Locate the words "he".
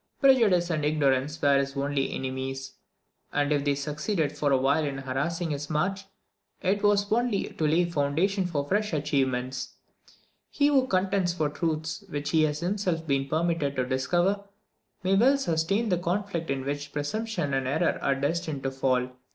10.49-10.69, 12.31-12.41